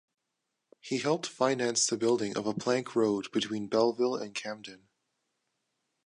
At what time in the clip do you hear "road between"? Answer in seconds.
2.95-3.67